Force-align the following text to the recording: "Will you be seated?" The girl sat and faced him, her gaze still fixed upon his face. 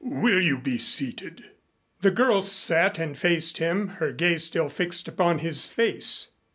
"Will 0.03 0.41
you 0.41 0.57
be 0.57 0.79
seated?" 0.79 1.51
The 2.01 2.09
girl 2.09 2.41
sat 2.41 2.97
and 2.97 3.15
faced 3.15 3.59
him, 3.59 3.87
her 4.01 4.11
gaze 4.11 4.43
still 4.43 4.67
fixed 4.67 5.07
upon 5.07 5.37
his 5.37 5.67
face. 5.67 6.29